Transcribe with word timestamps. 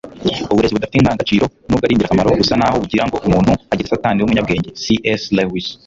uburezi 0.51 0.73
budafite 0.75 0.97
indangagaciro, 0.99 1.45
nubwo 1.67 1.83
ari 1.85 1.93
ingirakamaro, 1.95 2.29
busa 2.39 2.59
naho 2.59 2.75
bugira 2.83 3.05
ngo 3.07 3.17
umuntu 3.27 3.51
agire 3.71 3.87
satani 3.91 4.19
w'umunyabwenge- 4.19 4.69
c 4.81 4.83
s 5.21 5.23
lewis 5.37 5.67